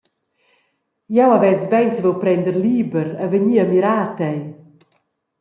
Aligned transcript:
Jeu 1.15 1.29
havess 1.33 1.61
bein 1.71 1.91
saviu 1.95 2.13
prender 2.23 2.55
liber 2.65 3.07
e 3.23 3.25
vegnir 3.31 3.59
a 3.63 3.65
mirar 3.71 4.05
tei. 4.17 4.39